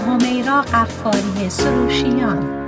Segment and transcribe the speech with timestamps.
[0.00, 2.60] همیرا قفاری سروشیان.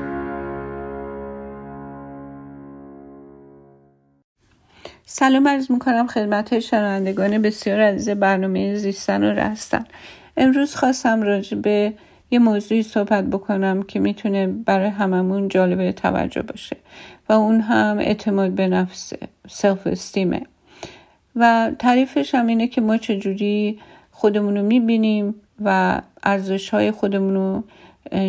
[5.07, 9.85] سلام عرض می‌کنم خدمت شنوندگان بسیار عزیز برنامه زیستن و رستن.
[10.37, 11.93] امروز خواستم راجع به
[12.31, 16.77] یه موضوعی صحبت بکنم که می‌تونه برای هممون جالب توجه باشه
[17.29, 19.13] و اون هم اعتماد به نفس
[19.49, 20.43] سلف استیمه
[21.37, 27.63] و تعریفش هم اینه که ما چجوری خودمون رو می‌بینیم و ارزش های خودمون رو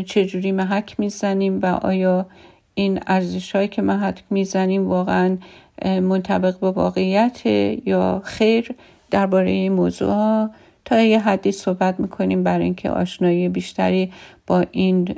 [0.04, 2.26] چجوری محک می‌زنیم و آیا
[2.74, 5.38] این ارزش هایی که محک می‌زنیم واقعا
[5.86, 7.46] منطبق با واقعیت
[7.86, 8.76] یا خیر
[9.12, 10.50] درباره این موضوع ها
[10.86, 14.12] تا یه حدی صحبت می‌کنیم برای اینکه آشنایی بیشتری
[14.48, 15.16] با این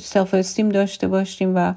[0.00, 1.74] self-esteem داشته باشیم و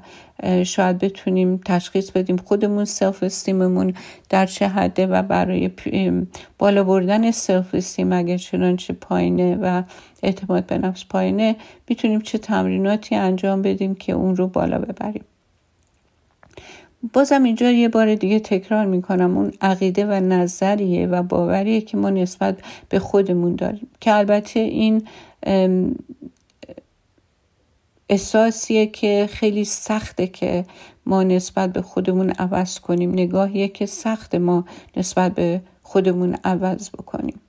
[0.64, 3.94] شاید بتونیم تشخیص بدیم خودمون self-esteem مون
[4.28, 5.70] در چه حده و برای
[6.58, 9.82] بالا بردن سلف استیم اگر چنانچه پایینه و
[10.22, 11.56] اعتماد به نفس پایینه
[11.88, 15.24] می‌تونیم چه تمریناتی انجام بدیم که اون رو بالا ببریم.
[17.12, 22.10] بازم اینجا یه بار دیگه تکرار می‌کنم اون عقیده و نظریه و باوریه که ما
[22.10, 23.88] نسبت به خودمون داریم.
[24.00, 25.02] که البته این
[28.12, 30.64] احساسیه که خیلی سخته که
[31.06, 33.12] ما نسبت به خودمون عوض کنیم.
[33.12, 34.64] نگاهیه که سخت ما
[34.96, 37.40] نسبت به خودمون عوض بکنیم.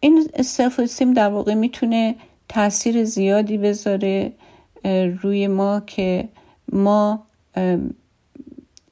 [0.00, 2.14] این سلف استیم در واقع می‌تونه
[2.48, 4.32] تاثیر زیادی بذاره
[5.22, 6.28] روی ما که
[6.72, 7.26] ما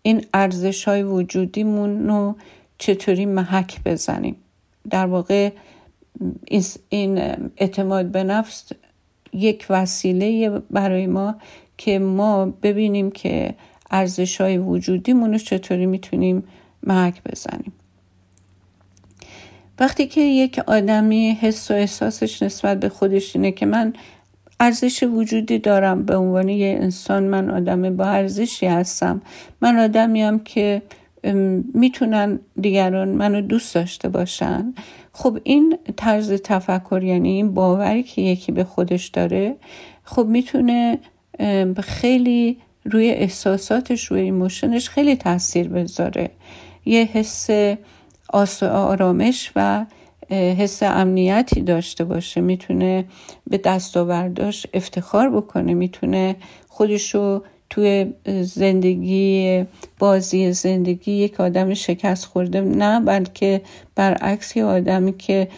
[0.02, 2.36] این ارزش های وجودیمون رو
[2.78, 4.36] چطوری محک بزنیم.
[4.90, 5.50] در واقع
[6.88, 7.18] این
[7.56, 8.72] اعتماد به نفس
[9.32, 11.34] یک وسیله برای ما
[11.76, 13.54] که ما ببینیم که
[13.90, 16.44] ارزش های وجودیمون رو چطوری می‌تونیم
[16.82, 17.72] محک بزنیم.
[19.78, 23.92] وقتی که یک آدمی حس و احساسش نسبت به خودش اینه که من
[24.60, 29.22] ارزش وجودی دارم به عنوان یه انسان من آدم با ارزشی هستم
[29.60, 30.82] من آدمیم که
[31.74, 34.74] می‌تونن دیگران منو دوست داشته باشن.
[35.12, 39.56] خب این طرز تفکر یعنی این باوری که یکی به خودش داره
[40.04, 40.98] خب می‌تونه
[41.82, 46.30] خیلی روی احساساتش روی ایموشنش خیلی تاثیر بذاره.
[46.84, 47.50] یه حس
[48.62, 49.86] آرامش و
[50.30, 52.40] حس امنیتی داشته باشه.
[52.40, 53.04] می‌تونه
[53.50, 55.74] به دستاورداش افتخار بکنه.
[55.74, 56.36] می‌تونه
[56.68, 59.64] خودشو توی زندگی
[59.98, 63.62] بازی زندگی یک آدم شکست خورده نه بلکه
[63.94, 65.48] برعکس یه آدمی که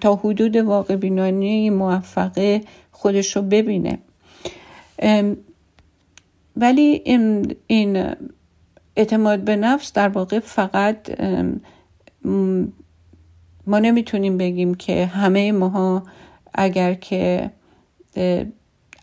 [0.00, 2.60] تا حدود واقع بینانی موفقه
[2.92, 3.98] خودشو ببینه.
[6.56, 7.02] ولی
[7.66, 8.14] این
[8.96, 11.20] اعتماد به نفس در واقع فقط
[13.66, 16.02] ما نمی‌تونیم بگیم که همه ماها
[16.54, 17.50] اگر که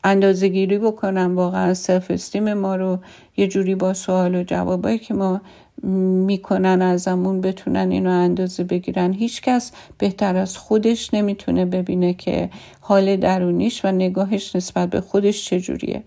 [0.04, 3.00] اندازه گیری بکنن واقعا سلف استیم ما رو
[3.38, 5.42] یه جوری با سوال و جوابایی که ما
[5.84, 9.14] می‌کنن ازمون بتونن اینو اندازه بگیرن.
[9.14, 12.50] هیچکس بهتر از خودش نمی‌تونه ببینه که
[12.80, 16.04] حال درونیش و نگاهش نسبت به خودش چجوریه.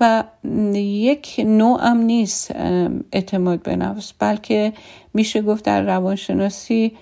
[0.00, 0.24] و
[0.74, 2.54] یک نوع هم نیست
[3.12, 4.72] اعتماد به نفس بلکه
[5.14, 6.92] میشه گفت در روانشناسی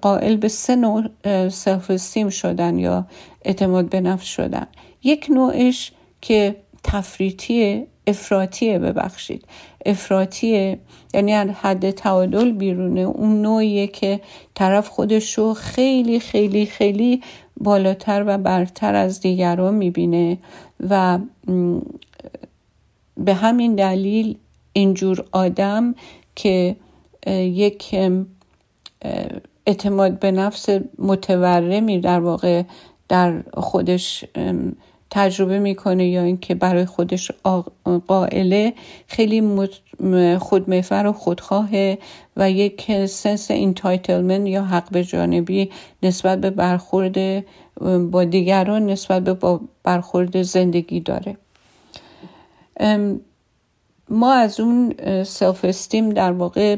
[0.00, 1.04] قائل به سه نوع
[1.48, 3.06] سلف استیم شدن یا
[3.44, 4.66] اعتماد به نفس شدن.
[5.04, 9.44] یک نوعش که تفریطی افراطیه ببخشید.
[9.86, 10.78] افراطیه
[11.14, 13.00] یعنی از حد تعادل بیرونه.
[13.00, 14.20] اون نوعیه که
[14.54, 17.22] طرف خودش رو خیلی خیلی خیلی
[17.56, 20.38] بالاتر و برتر از دیگران می‌بینه
[20.90, 21.18] و
[23.16, 24.36] به همین دلیل
[24.72, 25.94] اینجور آدم
[26.36, 26.76] که
[27.26, 27.96] یک
[29.66, 32.62] اعتماد به نفس متورمی در واقع
[33.08, 34.24] در خودش
[35.14, 37.30] تجربه می‌کنه یا اینکه برای خودش
[38.06, 38.72] قائله
[39.06, 39.68] خیلی
[40.38, 41.98] خودمفر و خودخواهه
[42.36, 45.70] و یک sense of entitlement یا حق به جانبی
[46.02, 47.44] نسبت به برخورد
[48.10, 51.36] با دیگران نسبت به برخورد زندگی داره.
[54.08, 54.94] ما از اون
[55.24, 56.76] self-esteem در واقع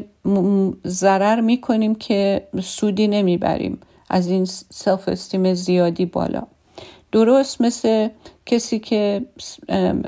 [0.87, 3.79] ضرر می‌کنیم که سودی نمی‌بریم.
[4.11, 6.43] از این self-esteem زیادی بالا.
[7.13, 8.09] درست مثل
[8.47, 9.27] کسی که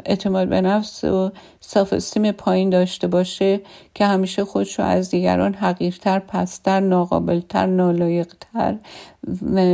[0.06, 3.60] اعتماد به نفس و self-esteem پایین داشته باشه
[3.94, 8.76] که همیشه خودش رو از دیگران حقیرتر پستر ناقابلتر نالایقتر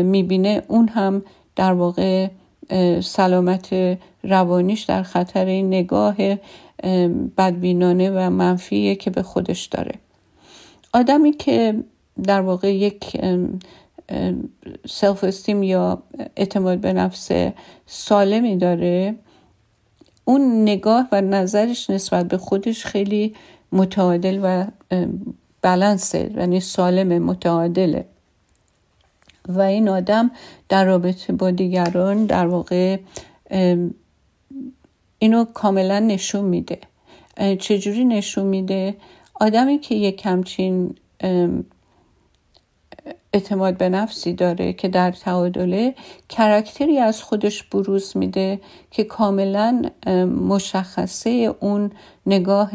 [0.02, 0.62] می‌بینه.
[0.68, 1.22] اون هم
[1.56, 2.28] در واقع
[3.02, 6.16] سلامت روانیش در خطر این نگاه
[7.38, 9.94] بدبینانه و منفیه که به خودش داره.
[10.94, 11.74] آدمی که
[12.22, 13.16] در واقع یک
[14.88, 16.02] سلف استیم یا
[16.36, 17.30] اعتماد به نفس
[17.86, 19.14] سالمی داره
[20.24, 23.34] اون نگاه و نظرش نسبت به خودش خیلی
[23.72, 24.66] متعادل و
[25.62, 28.04] بلنسه یعنی سالم متعادله.
[29.48, 30.30] و این آدم
[30.68, 32.98] در رابطه با دیگران در واقع
[35.18, 36.78] اینو کاملا نشون میده.
[37.58, 38.94] چجوری نشون میده؟
[39.34, 40.94] آدمی که یک کمچین
[43.34, 45.94] اعتماد به نفسی داره که در تعادله
[46.28, 48.60] کرکتری از خودش بروز میده
[48.90, 49.82] که کاملا
[50.48, 51.90] مشخصه اون
[52.26, 52.70] نگاه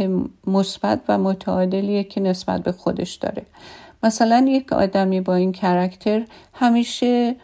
[0.48, 3.46] مثبت و متعادلیه که نسبت به خودش داره.
[4.04, 7.36] مثلا یک آدمی با این کرکتر همیشه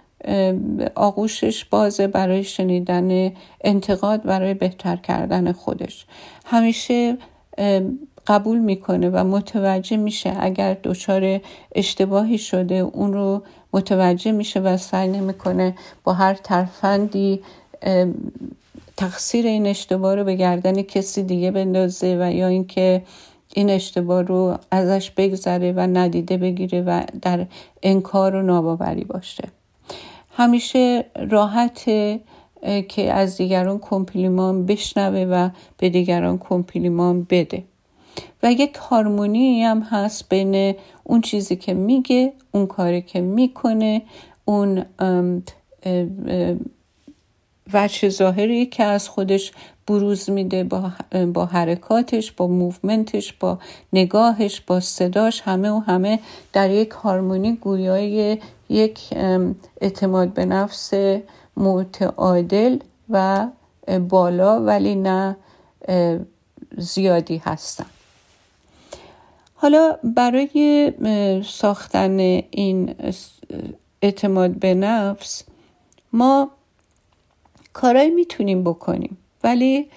[0.96, 3.32] آغوشش بازه برای شنیدن
[3.62, 6.06] انتقاد برای بهتر کردن خودش.
[6.46, 7.18] همیشه
[8.28, 11.40] قبول می‌کنه و متوجه میشه اگر دچار
[11.76, 13.44] اشتباهی شده اون رو
[13.74, 17.42] متوجه میشه و سعی نمی‌کنه با هر ترفندی
[18.98, 23.02] تقصیر این اشتباه رو به گردن کسی دیگه بندازه و یا اینکه
[23.54, 27.46] این اشتباه رو ازش بگذره و ندیده بگیره و در
[27.84, 29.44] انکار و ناباوری باشه.
[30.32, 31.84] همیشه راحت
[32.88, 37.64] که از دیگران کمپلیمان بشنوه و به دیگران کمپلیمان بده.
[38.44, 44.02] و یک هارمونی هم هست بین اون چیزی که میگه اون کاری که می‌کنه
[44.46, 44.86] اون
[47.74, 49.52] وجه ظاهری که از خودش
[49.88, 50.92] بروز میده با,
[51.34, 53.60] با حرکاتش با موومنتش با
[53.94, 56.20] نگاهش با صداش همه و همه
[56.54, 58.38] در یک هارمونی گویای
[58.70, 59.00] یک
[59.82, 60.94] اعتماد به نفس
[61.58, 62.78] متعادل
[63.10, 63.48] و
[64.10, 65.36] بالا ولی نه
[66.78, 67.86] زیادی هستن.
[69.66, 70.92] حالا برای
[71.46, 72.20] ساختن
[72.52, 72.96] این
[74.02, 75.44] اعتماد به نفس
[76.14, 76.52] ما
[77.74, 79.18] کارایی می‌تونیم بکنیم.
[79.44, 79.88] ولی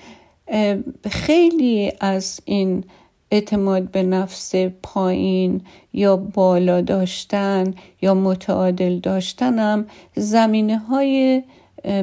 [1.11, 2.85] خیلی از این
[3.31, 5.61] اعتماد به نفس پایین
[5.93, 9.87] یا بالا داشتن یا متعادل داشتنم
[10.17, 11.43] زمینه های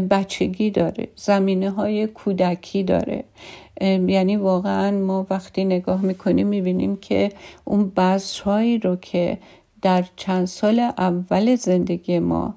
[0.10, 3.24] بچگی داره زمینه های کودکی داره.
[3.82, 7.32] یعنی واقعا ما وقتی نگاه می‌کنیم می‌بینیم که
[7.66, 9.38] اون بذرهایی رو که
[9.82, 12.56] در چند سال اول زندگی ما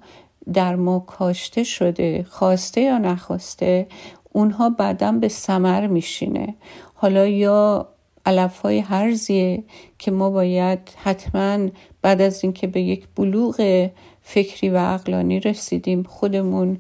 [0.53, 3.87] در ما کاشته شده خواسته یا نخواسته
[4.33, 6.55] اونها بعدا به سمر میشینه.
[6.95, 7.89] حالا یا
[8.27, 9.65] علف های هرزیه
[9.99, 11.69] که ما باید حتما
[12.03, 13.89] بعد از اینکه به یک بلوغ
[14.23, 16.79] فکری و عقلانی رسیدیم خودمون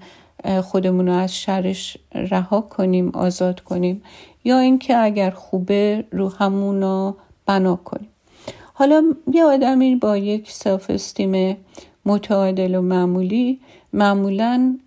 [0.64, 4.02] خودمون رو از شرش رها کنیم آزاد کنیم
[4.44, 8.08] یا اینکه اگر خوبه رو همونا بنا کنیم.
[8.74, 11.56] حالا یه آدمی با یک سلف استیم
[12.04, 13.60] متعادل و معمولی
[13.92, 14.78] معمولا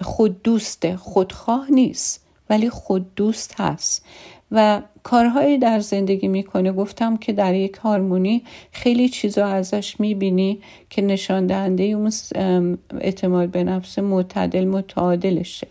[0.00, 4.04] خود دوسته خودخواه نیست ولی خود دوست هست.
[4.52, 8.42] و کارهایی در زندگی می‌کنه گفتم که در یک هارمونی
[8.72, 10.58] خیلی چیزا ازش می‌بینی
[10.90, 12.12] که نشان دهنده اون
[13.00, 15.66] اعتماد به نفس معتدل متعادلشه.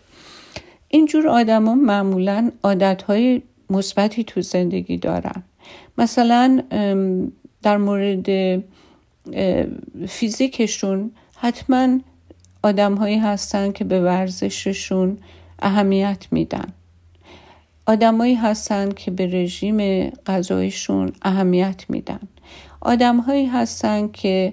[0.88, 5.42] اینجور آدما معمولا عادتهای مثبتی تو زندگی دارن.
[5.98, 6.62] مثلا
[7.62, 8.62] در مورد
[10.08, 11.98] فیزیکشون حتما
[12.62, 15.18] آدمهایی هستن که به ورزششون
[15.62, 16.72] اهمیت میدن.
[17.86, 22.20] آدمایی هستن که به رژیم غذایشون اهمیت میدن.
[22.80, 24.52] آدمهایی هستن که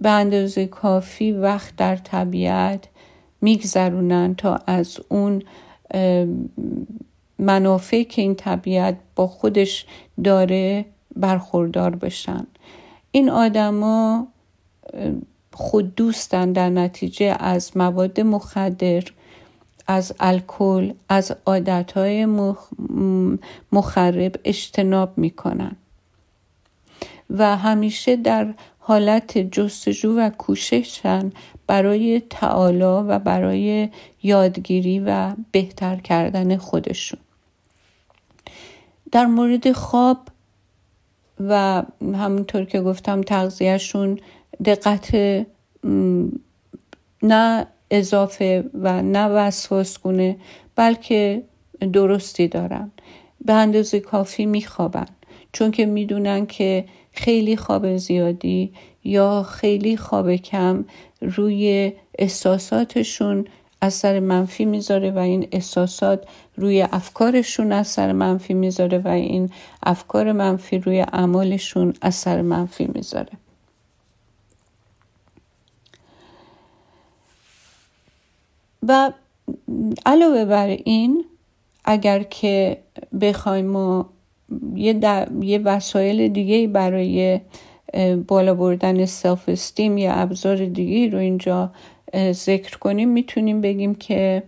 [0.00, 2.88] به اندازه کافی وقت در طبیعت
[3.40, 5.42] میگذرونن تا از اون
[7.38, 9.86] منافع که این طبیعت با خودش
[10.24, 10.84] داره
[11.16, 12.46] برخوردار بشن.
[13.10, 14.26] این آدما
[15.52, 19.02] خود دوستن در نتیجه از مواد مخدر
[19.86, 22.26] از الکل از عادتهای
[23.72, 25.76] مخرب اجتناب می‌کنن.
[27.30, 31.32] و همیشه در حالت جستجو و کوششن
[31.66, 33.88] برای تعالا و برای
[34.22, 37.20] یادگیری و بهتر کردن خودشون.
[39.12, 40.18] در مورد خواب
[41.40, 44.18] و همونطور که گفتم تغذیهشون
[44.64, 45.14] دقت
[47.22, 50.36] نه اضافه و نه وسواس گونه
[50.76, 51.42] بلکه
[51.92, 52.90] درستی دارن.
[53.44, 55.06] به اندازه کافی میخوابن
[55.52, 58.72] چون که می‌دونن که خیلی خواب زیادی
[59.04, 60.84] یا خیلی خواب کم
[61.20, 63.44] روی احساساتشون
[63.82, 66.24] اثر منفی می‌ذاره و این احساسات
[66.56, 69.50] روی افکارشون اثر منفی می‌ذاره و این
[69.82, 73.32] افکار منفی روی اعمالشون اثر منفی می‌ذاره.
[78.88, 79.12] و
[80.06, 81.24] علاوه بر این
[81.84, 82.78] اگر که
[83.20, 84.10] بخوایم ما
[84.74, 87.40] یه, یه وسایل دیگه برای
[88.28, 91.72] بالا بردن self-esteem یا ابزار دیگه رو اینجا
[92.32, 94.42] ذکر کنیم می‌تونیم بگیم که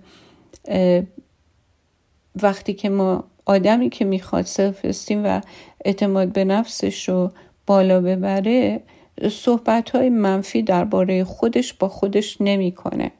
[2.42, 5.40] وقتی که ما آدمی که می‌خواد self-esteem و
[5.84, 7.30] اعتماد به نفسش رو
[7.66, 8.82] بالا ببره
[9.30, 13.10] صحبت های منفی درباره خودش با خودش نمی‌کنه.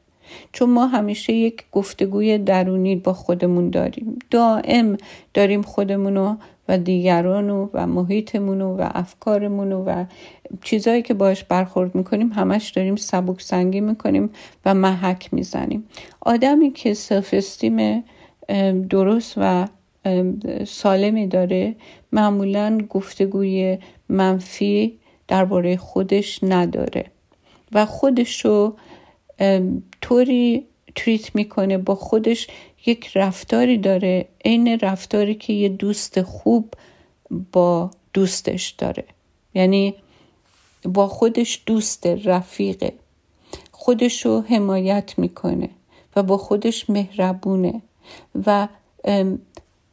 [0.53, 4.19] چون ما همیشه یک گفتگوی درونی با خودمون داریم.
[4.31, 4.97] دائم
[5.35, 6.37] داریم خودمونو
[6.69, 10.05] و دیگرانو و محیطمونو و افکارمونو و
[10.63, 14.31] چیزهایی که باش برخورد می‌کنیم همش داریم سبک سنگی می‌کنیم
[14.65, 15.85] و محک می‌زنیم.
[16.21, 18.05] آدمی که سلف استیم
[18.91, 19.69] درست و
[20.67, 21.77] سالمی داره
[22.13, 27.05] معمولا گفتگوی منفی درباره خودش نداره
[27.73, 28.77] و خودش رو
[30.01, 32.47] طوری تریت می‌کنه با خودش
[32.87, 34.29] یک رفتاری داره.
[34.45, 36.75] عین رفتاری که یه دوست خوب
[37.53, 39.05] با دوستش داره.
[39.55, 39.95] یعنی
[40.85, 42.93] با خودش دوست رفیقه.
[43.73, 45.71] خودش رو حمایت می‌کنه
[46.17, 47.83] و با خودش مهربونه
[48.47, 48.69] و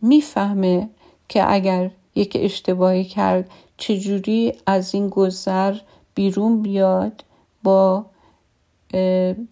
[0.01, 0.89] می‌فهمه
[1.29, 5.77] که اگر یک اشتباهی کرد چجوری از این گذر
[6.15, 7.23] بیرون بیاد
[7.63, 8.05] با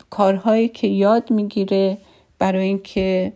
[0.10, 1.98] کارهایی که یاد می‌گیره
[2.40, 3.34] برای اینکه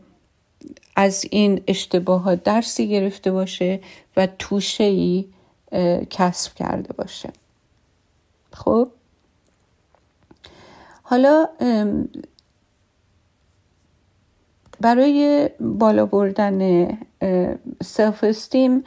[0.96, 3.80] از این اشتباهات درسی گرفته باشه
[4.18, 5.26] و توشه ای
[6.10, 7.30] کسب کرده باشه.
[8.54, 8.88] خب؟
[11.04, 11.48] حالا
[14.82, 16.88] برای بالا بردن
[17.84, 18.84] سلف استیم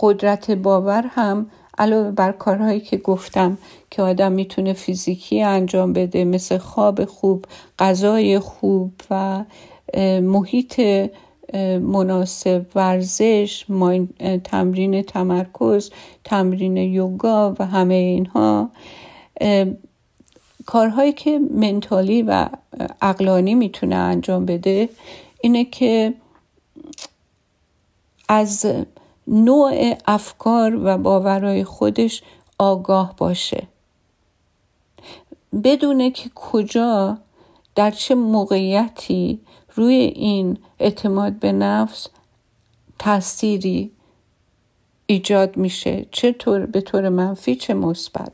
[0.00, 3.58] قدرت باور هم علاوه بر کارهایی که گفتم
[3.90, 7.44] که آدم می‌تونه فیزیکی انجام بده مثل خواب خوب
[7.78, 9.44] غذای خوب و
[10.20, 10.80] محیط
[11.80, 13.64] مناسب ورزش
[14.44, 15.90] تمرین تمرکز
[16.24, 18.70] تمرین یوگا و همه اینها.
[20.66, 22.48] کارهایی که منتالی و
[23.02, 24.88] اقلانی می‌تونه انجام بده
[25.40, 26.14] اینه که
[28.28, 28.66] از
[29.26, 32.22] نوع افکار و باورهای خودش
[32.58, 33.66] آگاه باشه.
[35.64, 37.18] بدونه که کجا
[37.74, 39.40] در چه موقعیتی
[39.74, 42.06] روی این اعتماد به نفس
[42.98, 43.90] تأثیری
[45.06, 48.32] ایجاد میشه چه طور به طور منفی چه مثبت.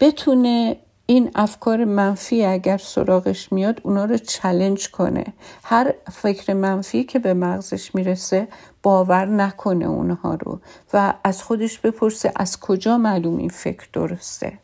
[0.00, 5.24] بتونه این افکار منفی اگر سراغش میاد اونا رو چلنج کنه.
[5.64, 8.48] هر فکر منفی که به مغزش می‌رسه
[8.82, 10.60] باور نکنه اونها رو
[10.92, 14.58] و از خودش بپرسه از کجا معلوم این فکر درسته.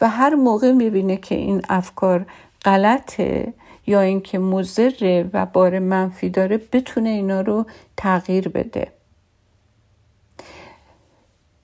[0.00, 2.26] و هر موقع می‌بینه که این افکار
[2.64, 3.54] غلطه
[3.86, 8.92] یا اینکه مضره و بار منفی داره بتونه اینا رو تغییر بده.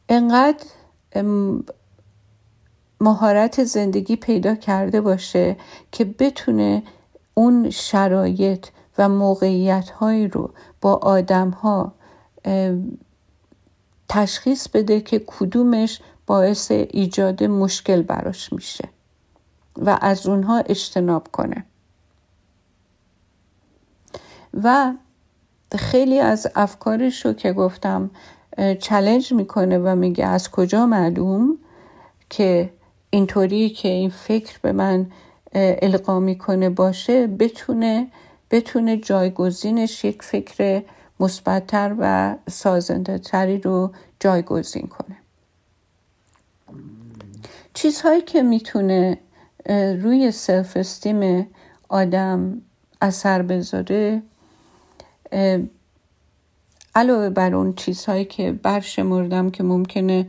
[0.09, 0.65] انقدر
[3.01, 5.57] مهارت زندگی پیدا کرده باشه
[5.93, 6.83] که بتونه
[7.35, 8.67] اون شرایط
[8.99, 10.51] و موقعیت هایی رو
[10.81, 11.93] با آدم ها
[14.09, 18.89] تشخیص بده که کدومش باعث ایجاد مشکل براش میشه
[19.79, 21.65] و از اونها اجتناب کنه.
[24.63, 24.93] و
[25.79, 28.11] خیلی از افکارش رو که گفتم
[28.81, 31.59] چلنج می‌کنه و میگه از کجا معلوم
[32.31, 32.73] که
[33.11, 35.07] اینطوری که این فکر به من
[35.55, 38.07] القا می‌کنه باشه بتونه
[38.51, 40.83] بتونه جایگزینش یک فکر
[41.21, 45.17] مثبتتر و سازنده تری رو جایگزین کنه.
[47.75, 49.19] چیزهایی که می‌تونه
[50.03, 51.47] روی سلف استیم
[51.89, 52.63] آدم
[53.01, 54.23] اثر بذاره
[56.95, 60.29] علاوه بر اون چیزهایی که برشمردم که ممکنه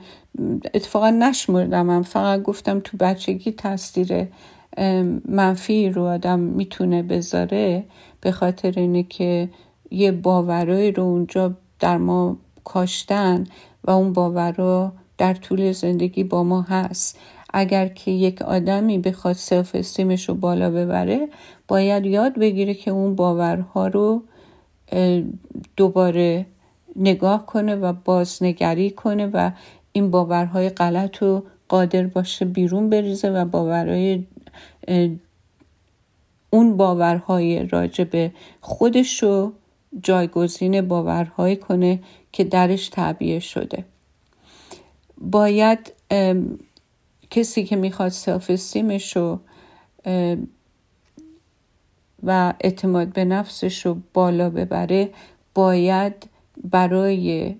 [0.73, 4.27] اتفاقا نشمردم من فقط گفتم تو بچگی تاثیر
[5.25, 7.83] منفی رو آدم می‌تونه بذاره
[8.21, 9.49] به خاطر اینه که
[9.91, 13.43] یه باورایی رو اونجا در ما کاشتن
[13.83, 17.19] و اون باورا در طول زندگی با ما هست.
[17.53, 21.27] اگر که یک آدمی بخواد self-esteem ش رو بالا ببره
[21.67, 24.23] باید یاد بگیره که اون باورها رو
[25.77, 26.45] دوباره
[26.95, 29.51] نگاه کنه و بازنگری کنه و
[29.97, 34.23] این باورهای غلط رو قادر باشه بیرون بریزه و باورهای
[36.49, 39.53] اون باورهای راجع به خودش رو
[40.03, 41.99] جایگزین باورهایی کنه
[42.31, 43.85] که درش تعبیه شده.
[45.17, 45.93] باید
[47.29, 49.39] کسی که می‌خواد self-esteem ش رو
[52.23, 55.09] و اعتماد به نفسش رو بالا ببره
[55.53, 56.29] باید
[56.63, 57.55] برای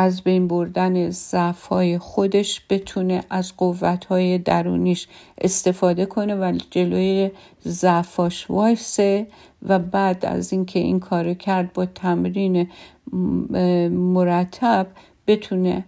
[0.00, 7.30] از بین بردن ضعف های خودش بتونه از قوت های درونیش استفاده کنه و جلوی
[7.64, 9.26] ضعفاش وایسه
[9.62, 12.68] و بعد از اینکه این کار کرد با تمرین
[13.90, 14.86] مرتب
[15.26, 15.84] بتونه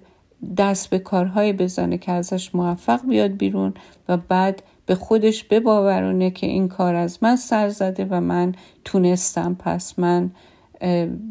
[0.56, 3.74] دست به کارهایی بزنه که ازش موفق بیاد بیرون
[4.08, 8.54] و بعد به خودش بباورونه که این کار از من سر زده و من
[8.84, 9.54] تونستم.
[9.54, 10.30] پس من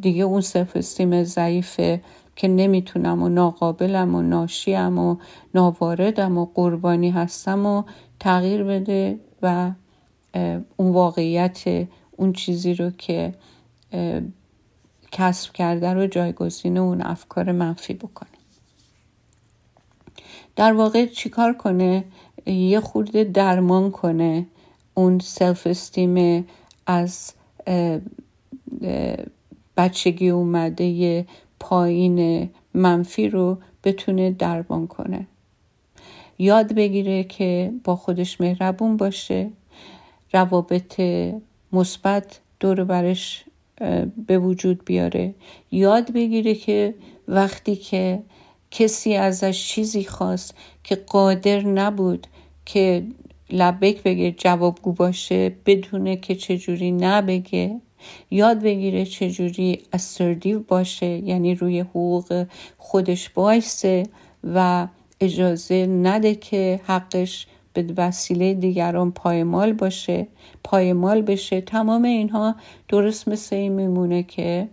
[0.02, 2.02] دیگه اون سلف استیم ضعیفه
[2.42, 5.16] که نمی‌تونم و ناقابلم و ناشیم و
[5.56, 7.84] ناواردم و قربانی هستم و
[8.20, 9.72] تغییر بده و
[10.78, 13.34] اون واقعیت اون چیزی رو که
[15.12, 18.30] کسب کرده رو جایگزین اون افکار منفی بکنه.
[20.56, 22.04] در واقع چیکار کنه؟
[22.46, 24.48] یه خورده درمان کنه
[24.94, 26.46] اون سلف استیم
[26.86, 27.34] از
[29.78, 31.26] بچگی اومده
[31.62, 35.28] پایین منفی رو بتونه درمان کنه.
[36.38, 39.50] یاد بگیره که با خودش مهربون باشه.
[40.34, 41.02] روابط
[41.74, 43.46] مثبت دور برش
[44.28, 45.36] به وجود بیاره.
[45.72, 46.96] یاد بگیره که
[47.28, 48.24] وقتی که
[48.72, 52.28] کسی ازش چیزی خواست که قادر نبود
[52.66, 53.04] که
[53.50, 57.82] لبک بگه جوابگو باشه بدونه که چجوری نبگه
[58.32, 62.46] یاد بگیره چجوری اسردیو باشه یعنی روی حقوق
[62.78, 64.04] خودش بایسته
[64.44, 64.88] و
[65.22, 70.28] اجازه نده که حقش به وسیله دیگران پایمال باشه
[70.64, 71.62] پایمال بشه.
[71.62, 72.56] تمام اینها
[72.88, 74.68] درست مثل این میمونه که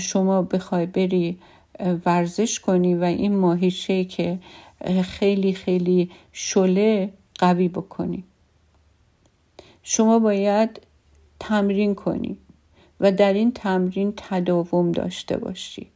[0.00, 1.38] شما بخوای بری
[2.06, 4.38] ورزش کنی و این ماهیچه که
[5.02, 8.24] خیلی خیلی شله قوی بکنی.
[9.82, 10.80] شما باید
[11.40, 12.38] تمرین کنی.
[13.00, 15.86] و در این تمرین تداوم داشته باشی.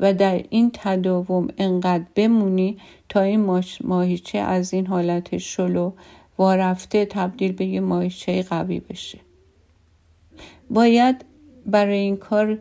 [0.00, 2.78] و در این تداوم انقدر بمونی
[3.08, 5.92] تا این ماهیچه از این حالت شلو
[6.38, 9.18] وارفته تبدیل به یه ماهیچه قوی بشه.
[10.70, 11.24] باید
[11.66, 12.58] برای این کار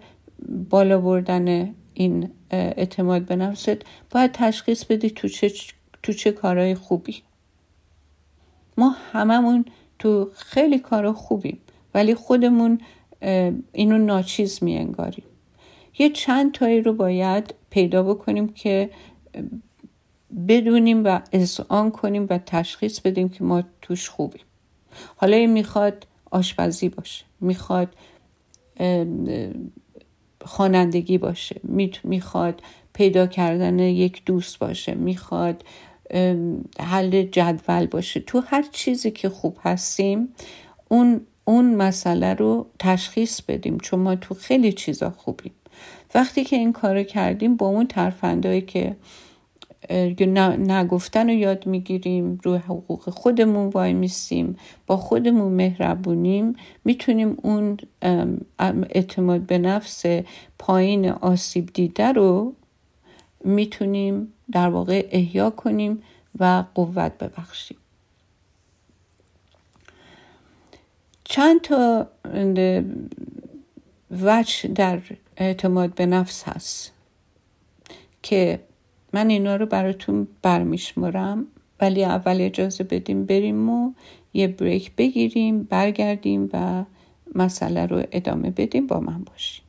[0.69, 3.77] بالا بردن این اعتماد به نفست
[4.11, 5.51] باید تشخیص بدی تو چه,
[6.03, 7.23] تو چه کارهای خوبی.
[8.77, 9.65] ما هممون
[9.99, 11.59] تو خیلی کار خوبیم
[11.93, 12.81] ولی خودمون
[13.71, 15.23] اینو ناچیز می انگاریم.
[15.99, 18.89] یه چند تایی رو باید پیدا بکنیم که
[20.47, 24.41] بدونیم و اذعان کنیم و تشخیص بدیم که ما توش خوبیم.
[25.15, 27.95] حالا این می‌خواد آشپزی باشه می‌خواد
[30.45, 31.61] خوانندگی باشه
[32.03, 32.61] می‌خواد
[32.93, 35.63] پیدا کردن یک دوست باشه می‌خواد
[36.79, 38.19] حل جدول باشه.
[38.19, 40.33] تو هر چیزی که خوب هستیم
[40.89, 45.51] اون اون مسئله رو تشخیص بدیم چون ما تو خیلی چیزا خوبیم.
[46.15, 48.95] وقتی که این کار کردیم با اون ترفندهایی که
[50.59, 54.55] نگفتن رو یاد می‌گیریم روی حقوق خودمون وای میسیم
[54.87, 56.53] با خودمون مهربونیم
[56.85, 57.77] می‌تونیم اون
[58.89, 60.05] اعتماد به نفس
[60.59, 62.53] پایین آسیب دیده رو
[63.43, 66.03] می‌تونیم در واقع احیا کنیم
[66.39, 67.77] و قوت ببخشیم.
[71.31, 72.07] چند تا
[74.11, 75.01] وجه در
[75.37, 76.93] اعتماد به نفس هست
[78.21, 78.59] که
[79.13, 81.47] من اینا رو براتون برمیشمارم
[81.79, 83.93] ولی اول اجازه بدیم بریم و
[84.33, 86.85] یه بریک بگیریم برگردیم و
[87.35, 89.63] مسئله رو ادامه بدیم با من باشیم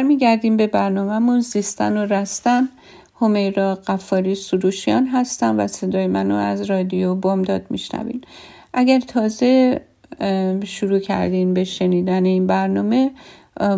[0.00, 1.40] برمیگردیم به برنامهمون.
[1.40, 2.68] زیستن و رستن.
[3.20, 8.24] همیرا قفاری سروشیان هستم و صدای منو از رادیو بامداد میشنوین.
[8.74, 9.80] اگر تازه
[10.64, 13.10] شروع کردین به شنیدن این برنامه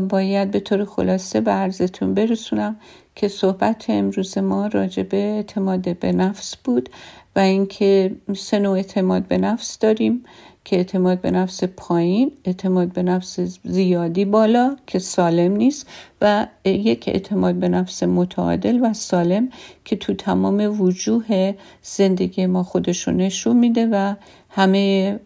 [0.08, 2.76] باید به طور خلاصه به عرضتون برسونم
[3.14, 6.88] که صحبت امروز ما راجع به اعتماد به نفس بود
[7.36, 10.24] و اینکه سه نوع اعتماد به نفس داریم.
[10.64, 15.86] که اعتماد به نفس پایین اعتماد به نفس زیادی بالا که سالم نیست
[16.20, 19.48] و یک اعتماد به نفس متعادل و سالم
[19.84, 24.14] که تو تمام وجوه زندگی ما خودشون نشون میده و
[24.50, 25.20] همه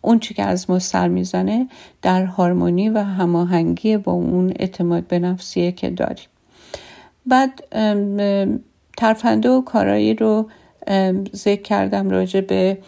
[0.00, 1.68] اون چی که از ما سر می‌زنه
[2.02, 6.26] در هارمونی و هماهنگی با اون اعتماد به نفسیه که داریم.
[7.26, 7.64] بعد
[8.96, 10.48] ترفنده و کارایی رو
[11.36, 12.78] ذکر کردم راجع به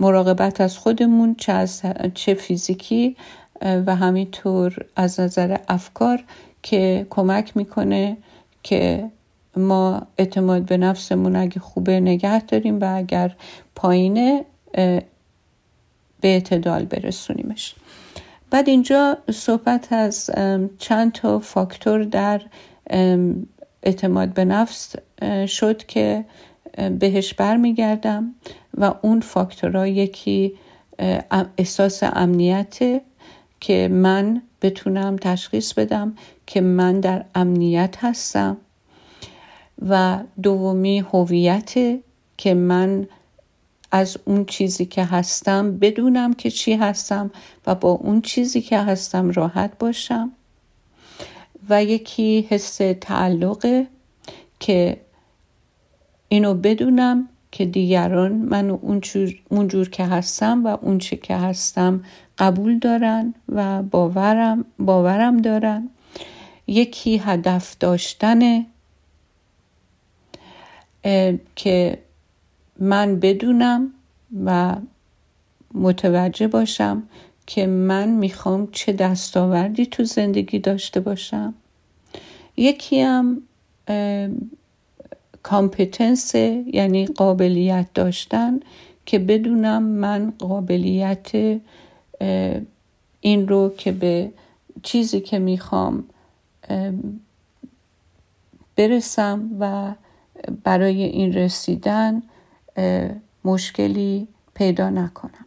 [0.00, 1.82] مراقبت از خودمون چه, از
[2.14, 3.16] چه فیزیکی
[3.62, 6.24] و همینطور از نظر افکار
[6.62, 8.16] که کمک می‌کنه
[8.62, 9.10] که
[9.56, 13.34] ما اعتماد به نفسمون اگه خوبه نگه داریم و اگر
[13.74, 14.44] پایینه
[16.20, 17.74] به اعتدال برسونیمش.
[18.50, 20.30] بعد اینجا صحبت از
[20.78, 22.42] چند تا فاکتور در
[23.82, 24.94] اعتماد به نفس
[25.46, 26.24] شد که
[26.98, 28.34] بهش برمیگردم.
[28.76, 30.54] و اون فاکتورها یکی
[31.58, 32.78] احساس امنیت
[33.60, 36.14] که من بتونم تشخیص بدم
[36.46, 38.56] که من در امنیت هستم.
[39.88, 41.74] و دومی هویت
[42.36, 43.08] که من
[43.92, 47.30] از اون چیزی که هستم بدونم که چی هستم
[47.66, 50.32] و با اون چیزی که هستم راحت باشم.
[51.68, 53.86] و یکی حس تعلقه
[54.60, 55.00] که
[56.28, 58.70] اینو بدونم که دیگران من
[59.50, 62.04] اونجور که هستم و اون چی که هستم
[62.38, 65.90] قبول دارن و باورم, باورم دارن.
[66.66, 68.66] یکی هدف داشتنه
[71.56, 71.98] که
[72.78, 73.92] من بدونم
[74.44, 74.76] و
[75.74, 77.02] متوجه باشم
[77.46, 81.54] که من می‌خوام چه دستاوردی تو زندگی داشته باشم.
[82.56, 83.42] یکی هم
[85.46, 88.60] کامپتنس یعنی قابلیت داشتن
[89.06, 91.60] که بدونم من قابلیت
[93.20, 94.32] این رو که به
[94.82, 96.04] چیزی که می‌خوام
[98.76, 99.94] برسم و
[100.64, 102.22] برای این رسیدن
[103.44, 105.46] مشکلی پیدا نکنم.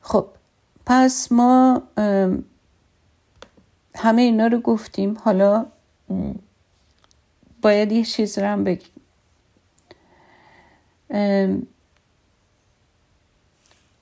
[0.00, 0.26] خب
[0.86, 1.82] پس ما
[3.94, 5.16] همه اینا رو گفتیم.
[5.24, 5.66] حالا
[7.62, 8.94] باید یه چیز رو هم بگیم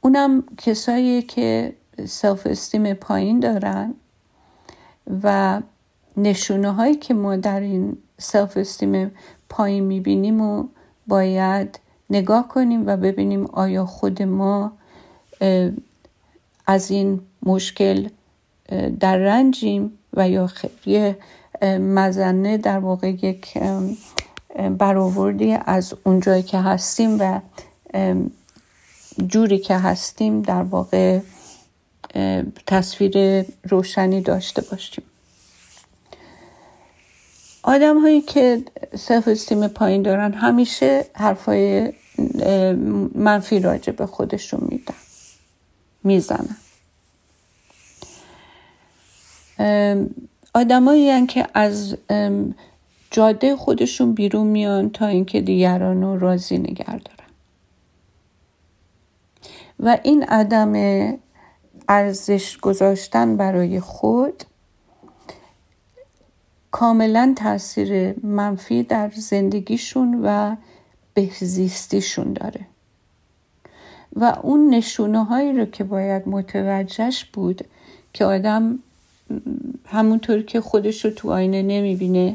[0.01, 1.77] اونم کسایی که
[2.07, 3.95] self-esteem پایین دارن
[5.23, 5.61] و
[6.17, 9.11] نشونه هایی که ما در این self-esteem
[9.49, 10.65] پایین می‌بینیم و
[11.07, 14.73] باید نگاه کنیم و ببینیم آیا خود ما
[16.67, 18.09] از این مشکل
[19.01, 20.49] در رنجیم و یا
[20.87, 21.19] یه
[21.63, 23.59] مزنه در واقع یک
[24.79, 27.41] برآوردی از اونجایی که هستیم و
[29.27, 31.21] جوری که هستیم در واقع
[32.67, 35.05] تصویر روشنی داشته باشیم.
[37.63, 38.65] آدم هایی که
[38.99, 41.93] سلف استیم پایین دارن همیشه حرفای
[43.15, 44.95] منفی راجع به خودشون میدن
[46.05, 46.57] می‌زنن.
[50.55, 51.97] آدمایی که از
[53.11, 57.31] جاده خودشون بیرون میان تا اینکه دیگران رو راضی نگه دارن.
[59.81, 60.73] و این عدم
[61.89, 64.43] ارزش گذاشتن برای خود
[66.71, 70.57] کاملا تاثیر منفی در زندگیشون و
[71.15, 72.61] بهزیستیشون داره.
[74.17, 77.65] و اون نشونه هایی رو که باید متوجهش بود
[78.13, 78.79] که آدم
[79.87, 82.35] همونطور که خودش رو تو آینه نمی‌بینه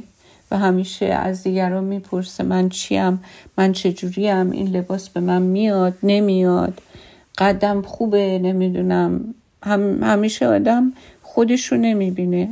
[0.52, 3.24] و همیشه از دیگران می‌پرسه من چیم؟
[3.58, 6.82] من چجوریم؟ این لباس به من میاد؟ نمیاد؟
[7.38, 9.34] قدم خوبه؟ نمی‌دونم.
[9.64, 12.50] هم همیشه آدم خودش رو نمی‌بینه.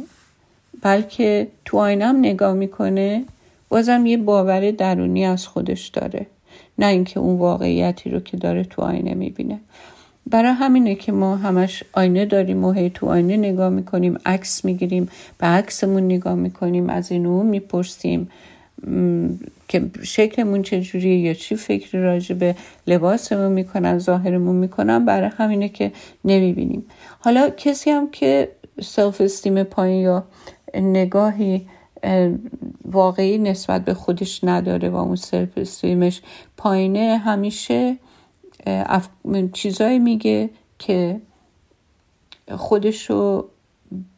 [0.82, 3.24] بلکه تو آینم نگاه می‌کنه
[3.70, 6.26] بازم یه باور درونی از خودش داره.
[6.78, 9.60] نه اینکه اون واقعیتی رو که داره تو آینه می‌بینه.
[10.30, 15.10] برای همینه که ما همش آینه داریم و هی تو آینه نگاه می‌کنیم عکس می‌گیریم
[15.38, 18.30] به عکسمون نگاه می‌کنیم از این اون می‌پرسیم.
[19.68, 22.56] که شکلمون چجوریه یا چی فکری راجع به
[22.88, 25.92] لباسمون می‌کنن ظاهرمون می‌کنن برای همینه که
[26.26, 26.86] نمی‌بینیم.
[27.20, 28.50] حالا کسی هم که
[28.82, 30.24] self-esteem پایین یا
[30.74, 31.68] نگاهی
[32.86, 36.22] واقعی نسبت به خودش نداره و اون self-esteem ش
[36.58, 37.98] پایینه همیشه
[39.54, 40.50] چیزایی میگه
[40.80, 41.22] که
[42.56, 43.46] خودشو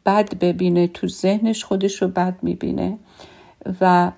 [0.05, 2.97] بد ببینه تو ذهنش خودش رو بد می‌بینه.
[3.81, 4.11] و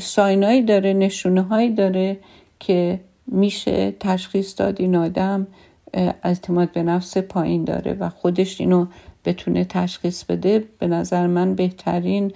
[0.00, 2.18] ساینایی داره نشونه هایی داره
[2.60, 5.46] که میشه تشخیص داد این آدم
[5.94, 8.86] اعتماد به نفس پایین داره و خودش اینو
[9.24, 10.64] بتونه تشخیص بده.
[10.78, 12.32] به نظر من بهترین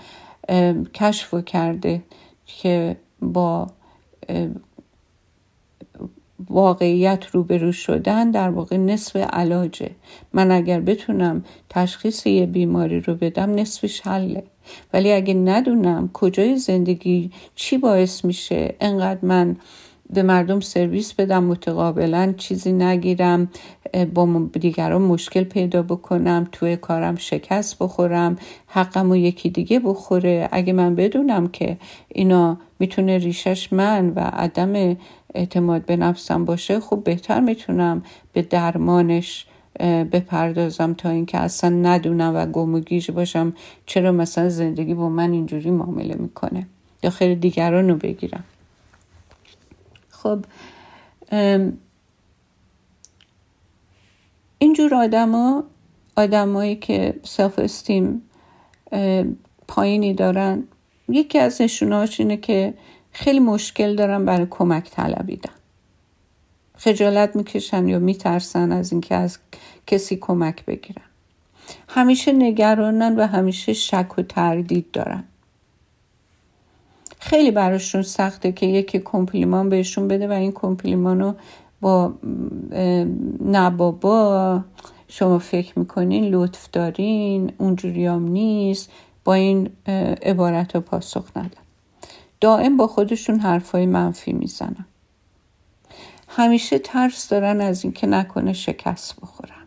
[0.95, 2.03] کشف کرده
[2.47, 3.67] که با
[6.51, 9.91] واقعیت روبرو شدن در واقع نصف علاجه.
[10.33, 14.45] من اگر بتونم تشخیص یه بیماری رو بدم نصفش حله.
[14.93, 19.57] ولی اگه ندونم کجای زندگی چی باعث میشه؟ انقدر من
[20.13, 23.49] به مردم سرویس بدم متقابلا چیزی نگیرم
[24.15, 30.49] با دیگران مشکل پیدا بکنم توی کارم شکست بخورم حقم و یکی دیگه بخوره.
[30.53, 31.77] اگه من بدونم که
[32.09, 34.97] اینا می‌تونه ریشش من و عدم
[35.35, 39.47] اعتماد به نفسم باشه خب بهتر می‌تونم به درمانش
[40.13, 43.53] بپردازم تا اینکه اصلا ندونم و گم و گیج باشم
[43.87, 46.67] چرا مثلا زندگی با من اینجوری معامله می‌کنه.
[47.03, 48.45] یا خیلی دیگران رو بگیرم.
[50.23, 50.45] خب
[54.59, 55.65] اینجور آدما
[56.17, 58.23] آدمایی که self-esteem
[59.69, 60.65] پایینی دارن
[61.09, 62.75] یکی از نشونهاش اینه که
[63.13, 65.55] خیلی مشکل دارن برای کمک طلبیدن.
[66.77, 69.39] خجالت می‌کشن یا میترسن از اینکه از
[69.87, 71.05] کسی کمک بگیرن.
[71.89, 75.25] همیشه نگرانن و همیشه شک و تردید دارن.
[77.23, 81.35] خیلی براشون سخته که یکی کمپلیمان بهشون بده و این کمپلیمان رو
[81.81, 82.15] با
[83.41, 83.71] نه
[85.09, 88.91] شما فکر می‌کنین لطف دارین اونجوری هم نیست
[89.25, 89.71] با این
[90.23, 91.51] عبارت رو پاسخ ندن.
[92.41, 94.87] دائم با خودشون حرفای منفی می‌زنن.
[96.29, 99.62] همیشه ترس دارن از اینکه نکنه شکست بخورن.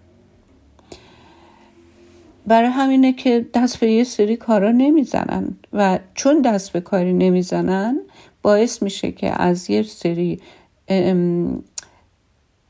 [2.47, 5.57] برای همینه که دست به یه سری کارا نمی‌زنن.
[5.73, 7.99] و چون دست به کاری نمی‌زنن
[8.41, 10.39] باعث میشه که از یه سری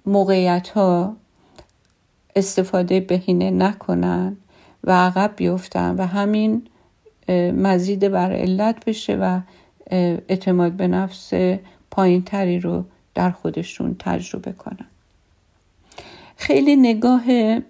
[0.06, 1.16] موقعیت ها
[2.36, 4.38] استفاده بهینه نکنن
[4.84, 6.68] و عقب بیفتن و همین
[7.54, 9.40] مزید بر علت بشه و
[9.92, 11.34] اعتماد به نفس
[11.92, 12.86] پایین تری رو
[13.16, 14.86] در خودشون تجربه کنن.
[16.38, 17.24] خیلی نگاه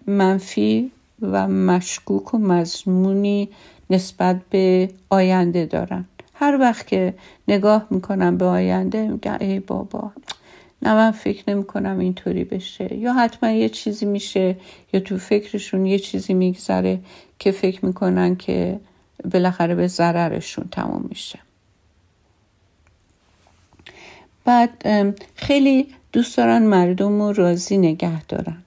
[0.08, 0.91] منفی
[1.32, 3.50] و مشکوک و مضمونی
[3.90, 6.06] نسبت به آینده دارن.
[6.34, 7.14] هر وقت که
[7.48, 10.12] نگاه می‌کنم به آینده میگن ای بابا
[10.82, 12.96] نه من فکر نمی کنم اینطوری بشه.
[12.96, 14.56] یا حتما یه چیزی میشه
[14.94, 17.00] یا تو فکرشون یه چیزی میگذره
[17.40, 18.80] که فکر می‌کنن که
[19.34, 21.40] بالاخره به ضررشون تموم میشه.
[24.46, 24.86] بعد
[25.36, 28.58] خیلی دوست دارن مردم رو راضی نگه دارن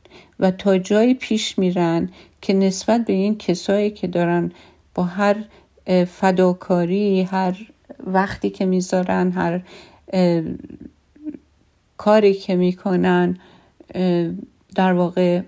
[0.40, 2.08] و تا جایی پیش میرن
[2.40, 4.52] که نسبت به این کسایی که دارن
[4.94, 5.36] با هر
[6.06, 7.70] فداکاری هر
[8.06, 9.62] وقتی که می‌ذارن هر
[11.96, 13.38] کاری که می‌کنن
[14.74, 15.42] در واقع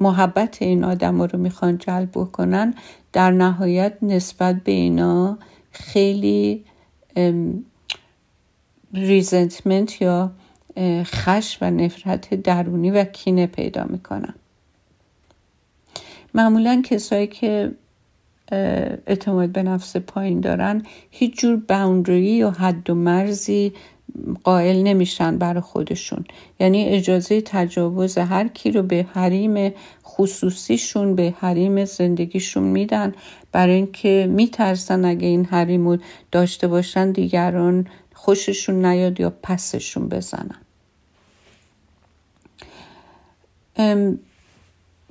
[0.00, 2.74] محبت این آدم رو می‌خوان جلب بکنن
[3.12, 5.38] در نهایت نسبت به اینا
[5.70, 6.64] خیلی
[8.94, 10.32] ریزنتمنت یا
[11.02, 14.34] خش و نفرت درونی و کینه پیدا می‌کنن.
[16.34, 17.72] معمولا کسایی که
[19.06, 23.72] اعتماد به نفس پایین دارن هیچ جور باوندری یا حد و مرزی
[24.44, 26.24] قائل نمیشن برای خودشون.
[26.60, 29.72] یعنی اجازه تجاوز هر کی رو به حریم
[30.04, 33.14] خصوصیشون به حریم زندگیشون میدن.
[33.52, 35.98] برای اینکه میترسن اگه این حریم رو
[36.32, 40.56] داشته باشن دیگران خوششون نیاد یا پسشون بزنن.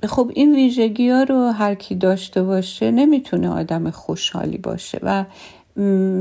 [0.06, 5.24] خب این ویژگی ها رو هر کی داشته باشه نمی‌تونه آدم خوشحالی باشه و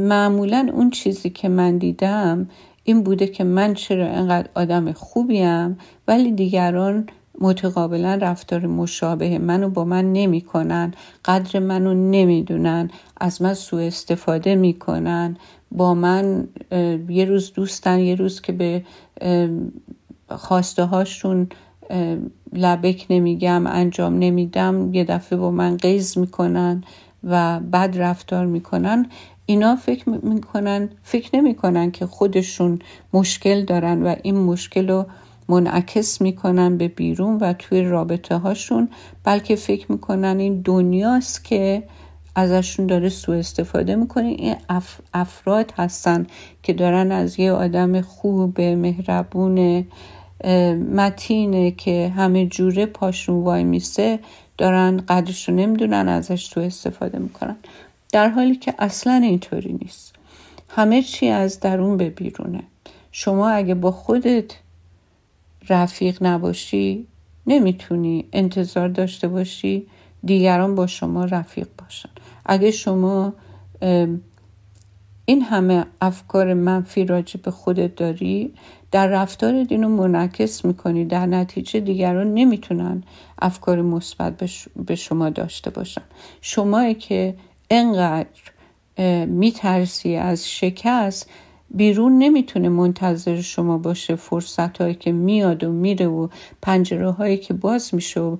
[0.07, 2.49] معمولا اون چیزی که من دیدم
[2.83, 7.07] این بوده که من چرا انقدر آدم خوبیم ولی دیگران
[7.39, 10.93] متقابلا رفتار مشابه منو با من نمی‌کنن
[11.25, 15.37] قدر منو نمی‌دونن از من سوء استفاده می‌کنن
[15.71, 16.47] با من
[17.09, 18.83] یه روز دوستن یه روز که به
[20.29, 21.47] خواسته هاشون
[22.55, 26.83] لبک نمیگم انجام نمیدم یه دفعه با من قیز می‌کنن
[27.23, 29.05] و بد رفتار می‌کنن
[29.45, 32.79] اینا فکر می‌کنن فکر نمی‌کنن که خودشون
[33.13, 35.05] مشکل دارن و این مشکل رو
[35.49, 38.89] منعکس می‌کنن به بیرون و توی رابطه هاشون
[39.23, 41.83] بلکه فکر می‌کنن این دنیاست که
[42.35, 44.27] ازشون داره سوء استفاده می‌کنه.
[44.27, 44.55] این
[45.13, 46.27] افراد هستن
[46.63, 49.85] که دارن از یه آدم خوب مهربون
[50.95, 54.19] متینه که همه جوره پاشون وای میسه
[54.57, 57.55] دارن قدرش رو نمی‌دونن ازش سو استفاده می‌کنن.
[58.11, 60.15] در حالی که اصلا اینطوری نیست.
[60.69, 62.63] همه چی از درون به بیرونه.
[63.11, 64.53] شما اگه با خودت
[65.69, 67.07] رفیق نباشی
[67.47, 69.87] نمی‌تونی انتظار داشته باشی
[70.23, 72.09] دیگران با شما رفیق باشن.
[72.45, 73.33] اگه شما
[75.25, 78.53] این همه افکار منفی راجع به خودت داری
[78.93, 83.03] در رفتار اینو منعکس می‌کنی در نتیجه دیگران نمی‌تونن
[83.41, 84.33] افکار مثبت
[84.85, 86.01] به شما داشته باشن.
[86.41, 87.35] شما که
[87.69, 91.29] انقدر میترسی از شکست
[91.69, 96.27] بیرون نمی‌تونه منتظر شما باشه فرصت هایی که میاد و میره و
[96.61, 98.37] پنجره هایی که باز میشه و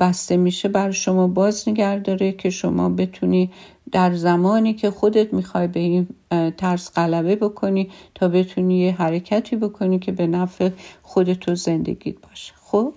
[0.00, 3.50] بسته میشه بر شما باز نگه داره که شما بتونی
[3.92, 6.08] در زمانی که خودت می‌خوای به این
[6.50, 10.70] ترس غلبه بکنی تا بتونی یه حرکتی بکنی که به نفع
[11.02, 12.52] خودت و زندگیت باشه.
[12.62, 12.94] خب؟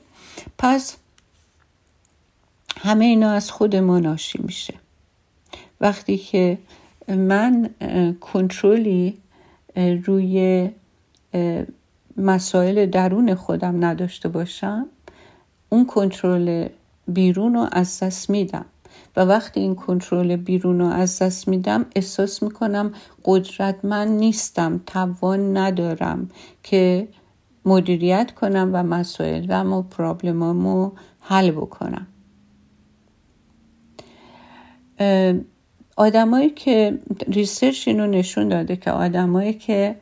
[0.58, 0.98] پس
[2.78, 4.74] همه اینا از خود ما ناشی میشه.
[5.82, 6.58] وقتی که
[7.08, 7.70] من
[8.22, 9.18] کنترلی
[10.06, 10.70] روی
[12.18, 14.86] مسائل درون خودم نداشته باشم
[15.70, 16.68] اون کنترل
[17.08, 18.66] بیرون رو از دست میدم.
[19.26, 22.92] وقتی این کنترل بیرون رو از دست میدم احساس می‌کنم
[23.26, 26.30] قدرتمند نیستم توان ندارم
[26.64, 27.08] که
[27.66, 32.08] مدیریت کنم و مسائل و پرابلمامو حل بکنم.
[35.98, 39.96] آدمایی که ریسرچ اینو نشون داده که آدمایی که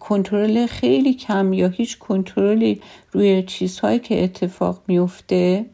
[0.00, 2.80] کنترل خیلی کم یا هیچ کنترلی
[3.12, 5.66] روی چیزهایی که اتفاق میفته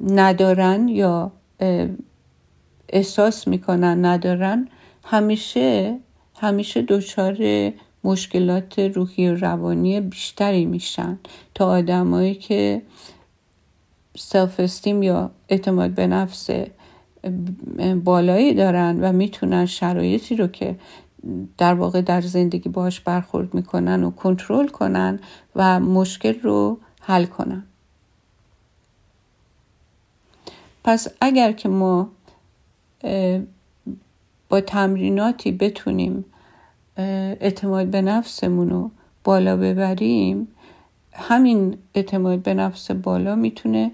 [0.00, 1.32] ندارن یا
[2.88, 4.68] احساس می‌کنن ندارن
[5.04, 5.98] همیشه
[6.36, 7.36] همیشه دچار
[8.04, 11.18] مشکلات روحی و روانی بیشتری میشن.
[11.54, 12.82] تا آدمایی که
[14.16, 16.50] سلف استیم یا اعتماد به نفس
[18.04, 20.76] بالایی دارن و می‌تونن شرایطی رو که
[21.58, 25.20] در واقع در زندگی باش برخورد می‌کنن و کنترل کنن
[25.56, 27.64] و مشکل رو حل کنن.
[30.84, 32.08] پس اگر که ما
[34.48, 36.24] با تمریناتی بتونیم
[36.96, 38.90] اعتماد به نفسمون رو
[39.24, 40.48] بالا ببریم
[41.12, 43.92] همین اعتماد به نفس بالا می‌تونه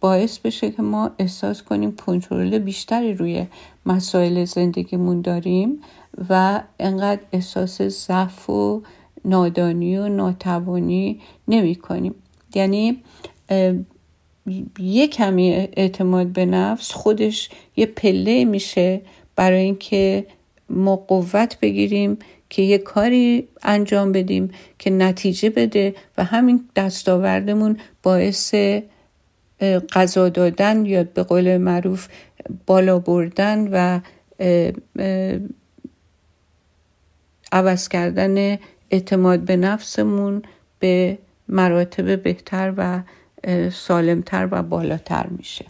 [0.00, 3.46] باعث بشه که ما احساس کنیم کنترل بیشتری روی
[3.86, 5.80] مسائل زندگیمون داریم
[6.28, 8.82] و انقدر احساس ضعف و
[9.24, 12.14] نادانی و ناتوانی نمی کنیم
[12.54, 13.02] یعنی
[14.78, 19.00] یه کمی اعتماد به نفس خودش یه پله میشه
[19.36, 20.26] برای اینکه
[20.70, 22.18] ما قوت بگیریم
[22.50, 28.54] که یه کاری انجام بدیم که نتیجه بده و همین دستاوردمون باعث
[29.92, 32.08] قضا دادن یا به قول معروف
[32.66, 34.00] بالا بردن و
[37.52, 38.58] عوض کردن
[38.90, 40.42] اعتماد به نفسمون
[40.78, 43.00] به مراتب بهتر و
[43.72, 45.64] سالمتر و بالاتر میشه.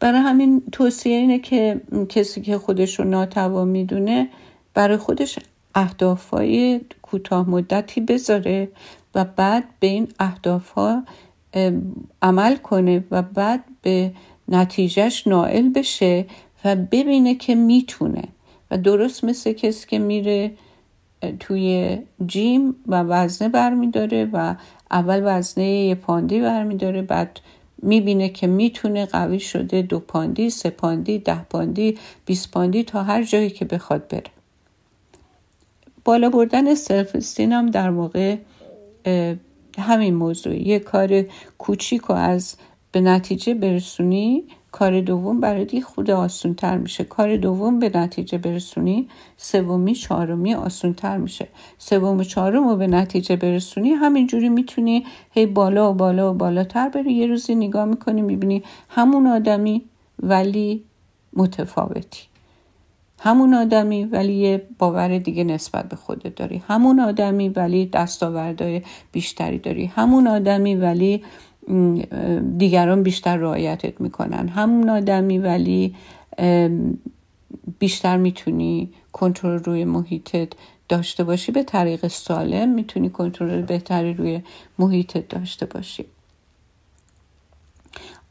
[0.00, 4.28] برای همین توصیه اینه که کسی که خودش رو ناتوا می‌دونه
[4.74, 5.38] برای خودش
[5.74, 8.68] اهدافهای کوتاه مدتی بذاره
[9.14, 11.02] و بعد به این اهدافها
[12.22, 14.12] عمل کنه و بعد به
[14.48, 16.26] نتیجهش نائل بشه
[16.64, 18.24] و ببینه که می‌تونه.
[18.70, 20.52] و درست مثل کسی که میره
[21.40, 24.54] توی gym و وزنه برمیداره و
[24.90, 27.40] اول وزنه یه pound ی برمیداره بعد
[27.82, 32.50] می‌بینه که می‌تونه قوی شده دو pound ی سه pound ی ده pound ی بیست
[32.50, 34.30] pound ی تا هر جایی که بخواد بره.
[36.04, 38.36] بالا بردن self هم در واقع
[39.78, 41.24] همین موضوع یه کار
[41.58, 42.56] کوچیک و از
[42.92, 47.04] به نتیجه برسونی کار دوم برای خود آسون تر میشه.
[47.04, 51.48] کار دوم به نتیجه برسونی سومی چهارمی آسون تر میشه.
[51.78, 57.12] سوم چهارم رو به نتیجه برسونی همینجوری می‌تونی هی بالا و بالا و بالاتر بری.
[57.12, 59.82] یه روزی نگاه می‌کنی می‌بینی همون آدمی
[60.22, 60.84] ولی
[61.32, 62.22] متفاوتی.
[63.22, 66.62] همون آدمی ولی یه باور دیگه نسبت به خودت داری.
[66.68, 69.86] همون آدمی ولی دستاوردهای بیشتری داری.
[69.86, 71.22] همون آدمی ولی
[72.58, 74.48] دیگران بیشتر رعایتت می‌کنن.
[74.48, 75.94] همون آدمی ولی
[77.78, 80.48] بیشتر می‌تونی کنترل روی محیطت
[80.88, 81.52] داشته باشی.
[81.52, 84.42] به طریق سالم می‌تونی کنترل بهتری روی
[84.78, 86.04] محیطت داشته باشی.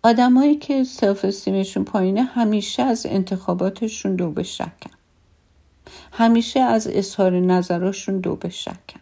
[0.04, 4.92] آدمایی که سلف استیمشون پایینه همیشه از انتخاباتشون دو به شکن.
[6.12, 9.00] همیشه از اظهار نظراشون دو به شکن.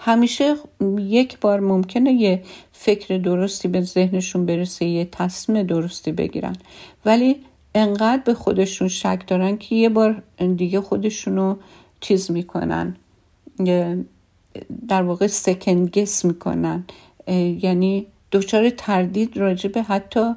[0.00, 0.54] همیشه
[0.98, 2.42] یک بار ممکنه یه
[2.72, 6.56] فکر درستی به ذهنشون برسه یه تصمیم درستی بگیرن.
[7.04, 7.36] ولی
[7.74, 10.22] انقدر به خودشون شک دارن که یه بار
[10.56, 11.56] دیگه خودشونو
[12.00, 12.96] چیز می‌کنن.
[14.88, 16.84] در واقع سکن گس می‌کنن.
[17.62, 20.34] یعنی دچار تردید راجع به حتی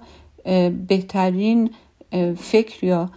[0.87, 1.69] بهترین
[2.37, 3.11] فکر یا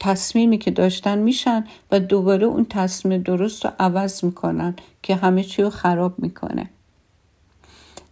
[0.00, 5.62] تصمیمی که داشتن میشن و دوباره اون تصمیم درست رو عوض می‌کنن که همه چی
[5.62, 6.70] رو خراب می‌کنه.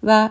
[0.03, 0.31] و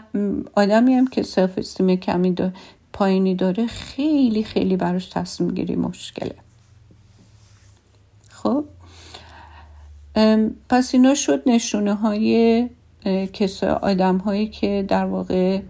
[0.55, 2.53] آدمی هم که سلف استیم کمی داره
[2.93, 6.35] پایینی داره خیلی خیلی براش تصمیم گیری مشکله.
[8.29, 8.65] خب؟
[10.69, 12.69] پس اینا شد نشونه های
[13.81, 15.61] آدم هایی که در واقع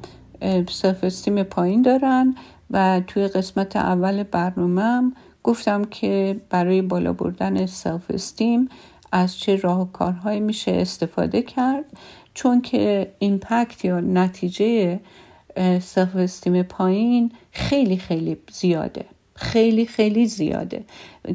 [0.70, 2.36] self-esteem پایین دارن
[2.72, 5.14] و توی قسمت اول برنامهم
[5.46, 8.70] گفتم که برای بالا بردن self-esteem
[9.12, 11.86] از چه راه و کارهایی میشه استفاده کرد.
[12.34, 15.00] چون که impact یا نتیجه
[15.80, 19.06] self-esteem پایین خیلی خیلی زیاده.
[19.36, 20.84] خیلی خیلی زیاده.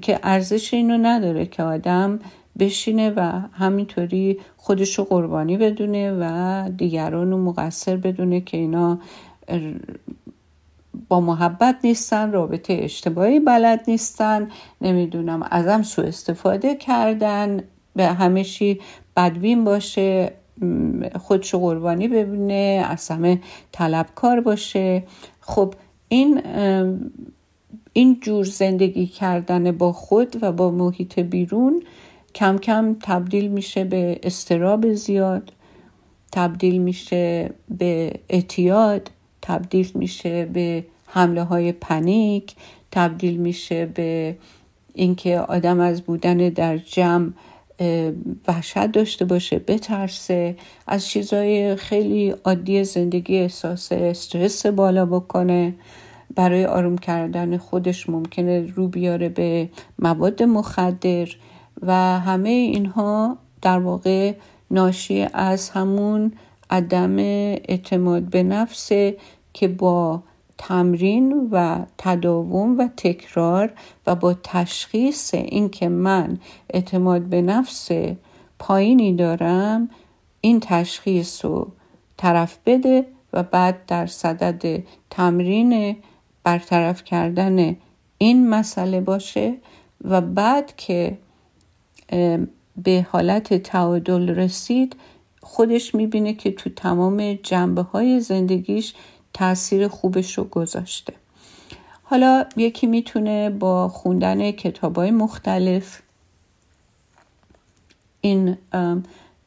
[0.03, 2.19] که ارزش اینو نداره که آدم
[2.59, 3.21] بشینه و
[3.53, 8.99] همینطوری خودش رو قربانی بدونه و دیگران رو مقصر بدونه که اینا
[11.09, 14.49] با محبت نیستن رابطه اشتباهی بلد نیستن
[14.81, 17.63] نمی‌دونم ازم سو استفاده کردن
[17.97, 18.81] به همشی
[19.17, 20.33] بدبین باشه
[21.19, 23.41] خودشو قربانی ببینه از همه
[23.73, 25.03] طلبکار باشه.
[25.41, 25.75] خب
[26.09, 26.43] این
[27.93, 31.83] این جور زندگی کردن با خود و با محیط بیرون
[32.35, 35.53] کم کم تبدیل میشه به استراب زیاد
[36.33, 39.11] تبدیل میشه به اعتیاد.
[39.43, 42.55] تبدیل میشه به حمله های پنیک
[42.91, 44.37] تبدیل میشه به
[44.95, 47.31] اینکه آدم از بودن در جمع
[48.49, 50.57] وحشت داشته باشه بترسه.
[50.87, 55.75] از چیزهای خیلی عادی زندگی احساس استرس بالا بکنه.
[56.35, 59.69] برای آروم کردن خودش ممکنه رو بیاره به
[59.99, 61.29] مواد مخدر
[61.83, 64.35] و همه اینها در واقع
[64.71, 66.33] ناشی از همون
[66.71, 69.17] عدم اعتماد به نفسه
[69.53, 70.23] که با
[70.59, 73.73] تمرین و تداوم و تکرار
[74.07, 76.39] و با تشخیص اینکه من
[76.71, 77.89] اعتماد به نفس
[78.59, 79.91] پایینی دارم
[80.41, 81.69] این تشخیص رو
[82.17, 85.97] طرف بده و بعد در صدد تمرین
[86.45, 87.77] برطرف کردن
[88.19, 89.55] این مسئله باشه
[90.05, 91.19] و بعد که
[92.83, 94.97] به حالت تعادل رسید
[95.51, 98.95] خودش می‌بینه که تو تمام جنبه های زندگیش
[99.35, 101.13] تاثیر خوبش رو گذاشته.
[102.03, 106.03] حالا یکی می‌تونه با خوندن کتاب های مختلف
[108.21, 108.57] این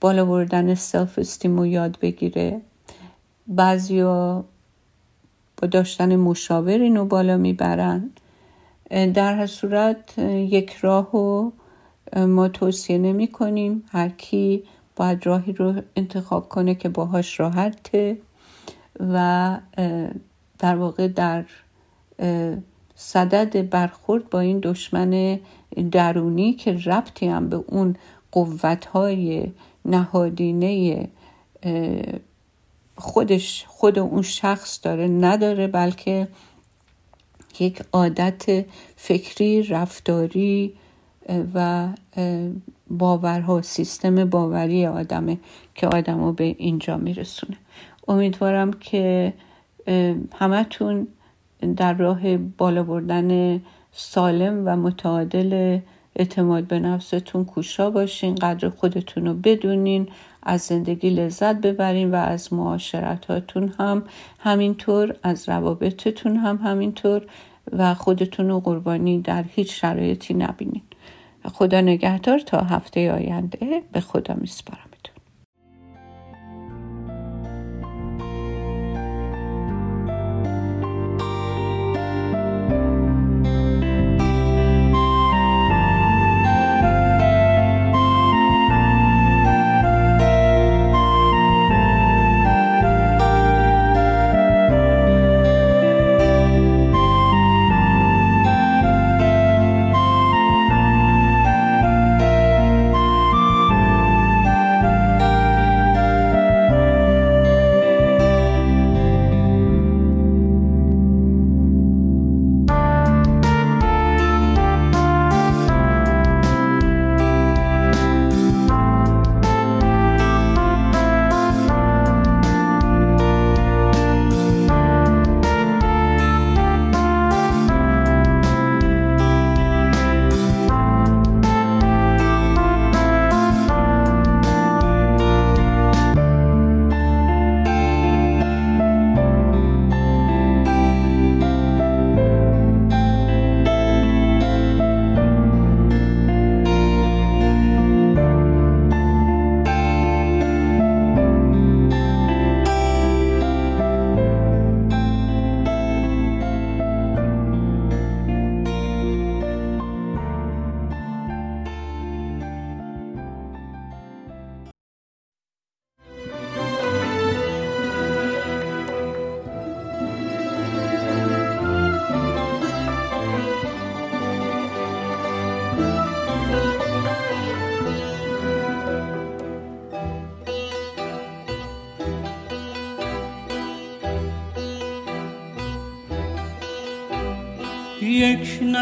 [0.02, 2.62] بالا بردن سلف استیم رو یاد بگیره.
[3.48, 4.46] بعضیا
[5.62, 8.10] با داشتن مشاور اینو بالا می‌برن.
[8.90, 11.52] در هر صورت یک راه رو
[12.16, 14.64] ما توصیه نمی کنیم هر کی
[14.96, 18.18] باید راهی رو انتخاب کنه که باهاش راحته
[19.00, 19.58] و
[20.60, 21.46] در واقع در
[22.96, 25.40] صدد برخورد با این دشمن
[25.92, 27.96] درونی که ربطی هم به اون
[28.32, 29.52] قوتهای
[29.86, 31.10] نهادینه
[32.98, 36.28] خودش خود اون شخص داره نداره بلکه
[37.60, 38.66] یک عادت
[38.96, 40.74] فکری رفتاری
[41.54, 41.88] و
[42.90, 45.38] باورها سیستم باوری آدمه
[45.76, 47.58] که آدم رو به اینجا میرسونه.
[48.08, 49.34] امیدوارم که
[50.36, 51.08] همتون
[51.78, 53.62] در راه بالا بردن
[53.92, 55.80] سالم و متعادل
[56.16, 60.08] اعتماد به نفستون کوشا باشین قدر خودتون رو بدونین
[60.44, 64.04] از زندگی لذت ببرین و از معاشرتاتون هم
[64.40, 67.22] همینطور از روابطتون هم همینطور
[67.72, 70.82] و خودتون رو قربانی در هیچ شرایطی نبینین.
[71.50, 74.93] خدا نگهدار تا هفته آینده به خدا میسپارم.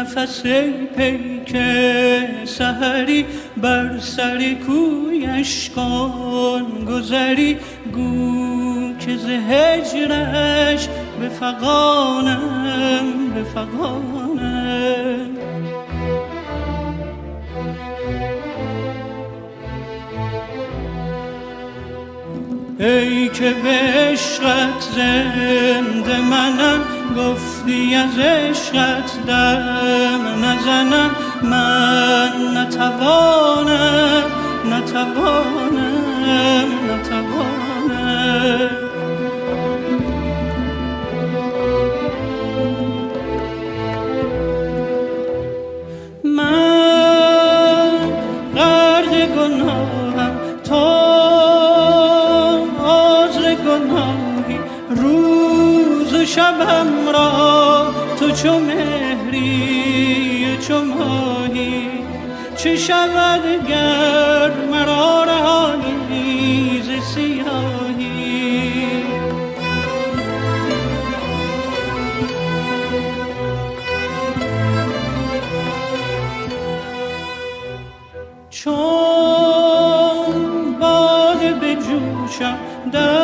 [0.02, 0.42] نفس
[0.96, 1.56] پیک
[2.44, 3.24] سهری
[3.56, 7.56] بر سر کویش کن گذری.
[7.94, 10.88] گو که ز هجرش
[11.20, 13.00] به فقانم
[13.34, 15.30] به فقانم
[22.78, 26.80] ای که به عشقت زنده منم
[27.62, 31.10] گفتی از عشقت دم نزنم.
[31.42, 34.24] من نتوانم
[34.70, 35.88] نتوانم
[36.90, 37.62] نتوانم.
[56.26, 57.01] شبم
[58.34, 60.22] چو مهری
[60.68, 61.88] چو ماهی
[62.56, 69.02] چه شود گر مرا رهانی ز سیاهی؟
[78.50, 78.74] چون
[80.80, 82.58] باد به جوشم
[82.92, 83.21] در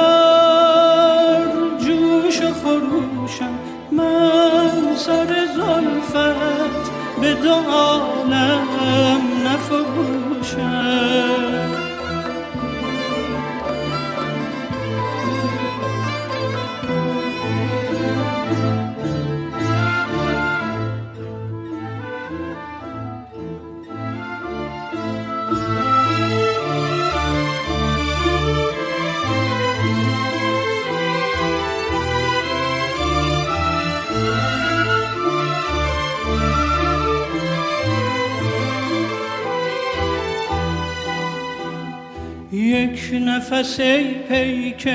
[43.80, 44.88] ای پیک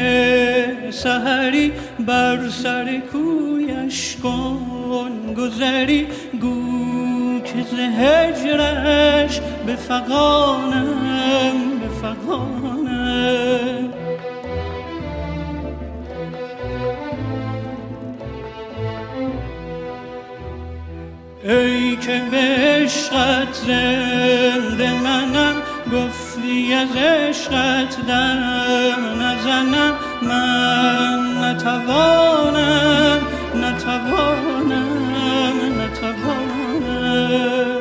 [0.91, 6.07] سهری بر سر کویش کن گذری
[6.41, 13.93] گو که ز هجرش به فقانم به فقانم
[21.43, 25.55] ای که به عشقت زنده منم
[25.93, 26.22] گفتی
[26.74, 29.93] از عشقت دم نزنم.
[30.22, 33.22] من نتوانم
[33.56, 34.93] نتوانم
[35.82, 37.72] نتوانم.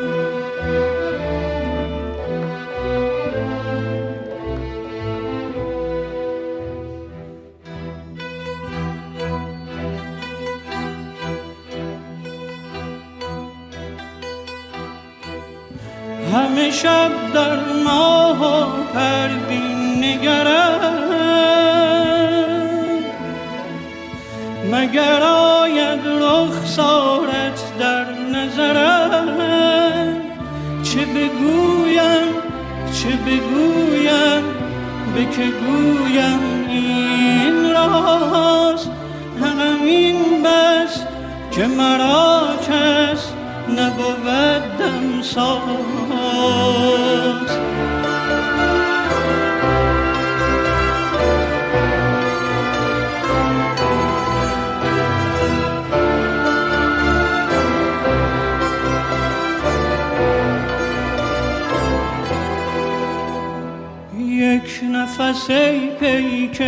[16.73, 20.93] شب در ماه پروین نگرم.
[24.73, 29.29] مگر آید رخسارت در نظرم؟
[30.83, 32.29] چه بگویم
[32.93, 34.45] چه بگویم
[35.15, 38.91] به که گویم این راست
[39.41, 41.03] همین بس
[41.51, 43.42] که مرا کس
[43.79, 45.73] نبود ساز.
[64.29, 66.63] یک نفس ای پیک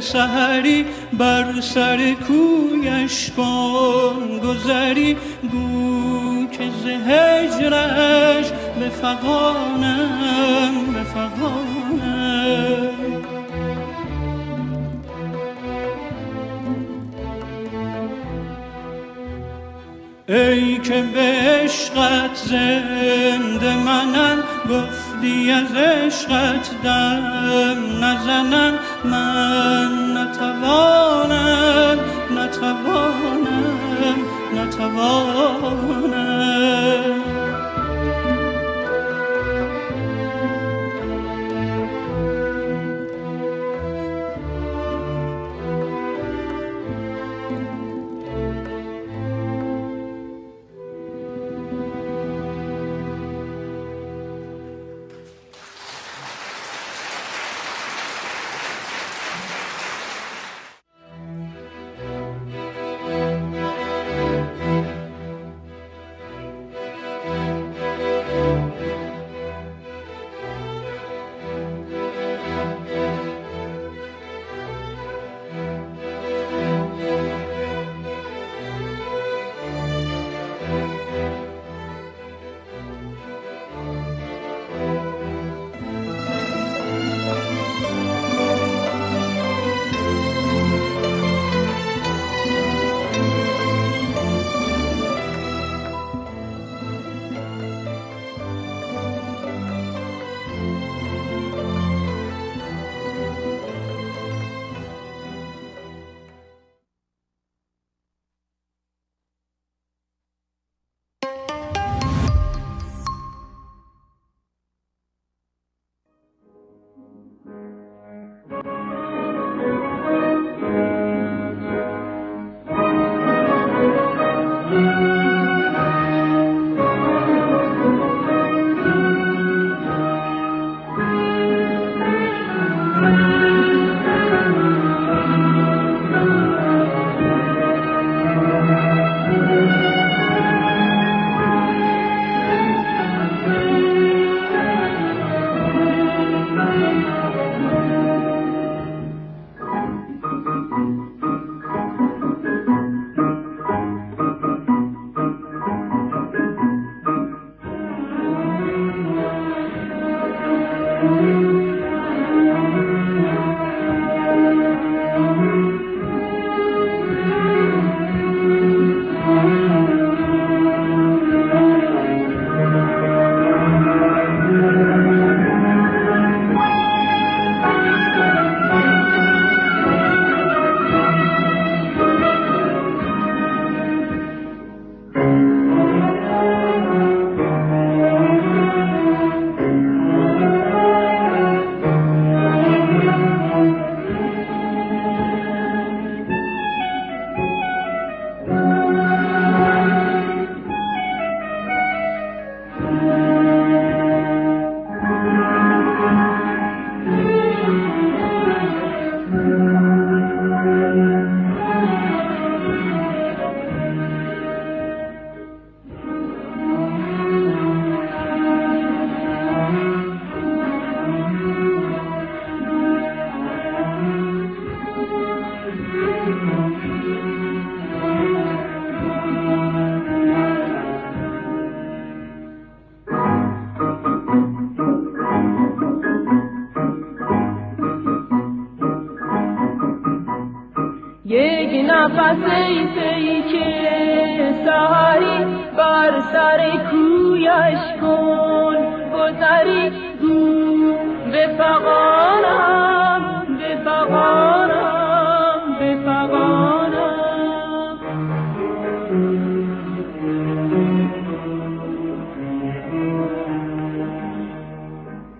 [0.00, 0.86] سهری
[1.20, 5.16] بر سر کویش کن گذری
[5.52, 8.46] گو که ز هجرش
[8.80, 11.04] به فقانم به
[20.34, 24.38] ای که به عشقت زنده منم
[24.70, 29.99] گفتی از عشقت دم نزنم من
[30.40, 31.98] نتوانم
[32.30, 34.18] نتوانم
[34.54, 36.00] نتوانم.